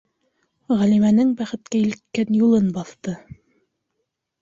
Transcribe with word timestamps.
Ғәлимәнең 0.79 1.35
бәхеткә 1.43 1.83
илткән 1.83 2.35
юлын 2.41 2.75
баҫты... 2.81 3.19